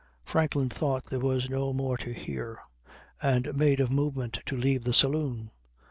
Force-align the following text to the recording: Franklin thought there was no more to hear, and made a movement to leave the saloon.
Franklin 0.23 0.67
thought 0.67 1.03
there 1.11 1.19
was 1.19 1.47
no 1.47 1.73
more 1.73 1.95
to 1.95 2.11
hear, 2.11 2.57
and 3.21 3.55
made 3.55 3.79
a 3.79 3.87
movement 3.87 4.39
to 4.47 4.57
leave 4.57 4.83
the 4.83 4.93
saloon. 4.93 5.51